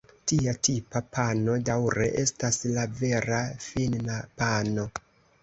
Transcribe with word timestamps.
Tia 0.29 0.53
tipa 0.67 1.01
pano 1.17 1.57
daŭre 1.67 2.07
estas 2.23 2.59
la 2.79 2.87
vera 3.03 3.43
finna 3.69 4.19
pano. 4.43 4.89